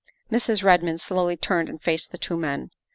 Mrs. 0.31 0.63
Redmond 0.63 0.99
slowly 0.99 1.37
turned 1.37 1.69
and 1.69 1.79
faced 1.79 2.11
the 2.11 2.17
two 2.17 2.35
men. 2.35 2.71